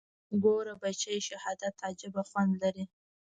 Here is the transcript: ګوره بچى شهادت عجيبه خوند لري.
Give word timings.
ګوره 0.43 0.73
بچى 0.81 1.15
شهادت 1.27 1.75
عجيبه 1.87 2.21
خوند 2.29 2.53
لري. 2.61 2.85